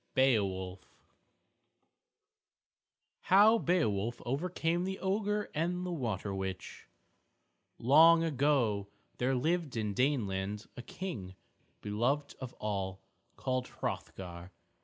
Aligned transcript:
MARSHALL 0.17 0.81
I 0.81 0.85
HOW 3.27 3.57
BEOWULF 3.59 4.19
OVERCAME 4.25 4.83
THE 4.83 4.97
OGRE 4.97 5.51
AND 5.53 5.85
THE 5.85 5.91
WATER 5.91 6.33
WITCH 6.33 6.87
Long 7.77 8.23
ago, 8.23 8.87
there 9.19 9.35
lived 9.35 9.77
in 9.77 9.93
Daneland 9.93 10.65
a 10.75 10.81
King, 10.81 11.35
beloved 11.81 12.33
of 12.39 12.53
all, 12.53 13.03
called 13.35 13.67
Hrothgar. 13.67 14.49